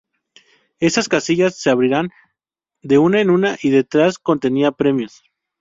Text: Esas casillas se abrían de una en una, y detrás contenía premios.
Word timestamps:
Esas 0.79 1.09
casillas 1.09 1.55
se 1.57 1.69
abrían 1.69 2.09
de 2.81 2.97
una 2.97 3.21
en 3.21 3.29
una, 3.29 3.57
y 3.61 3.69
detrás 3.69 4.17
contenía 4.17 4.71
premios. 4.71 5.21